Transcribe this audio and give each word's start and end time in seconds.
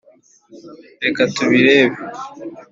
Reka 1.03 1.21
tubirebe. 1.33 1.95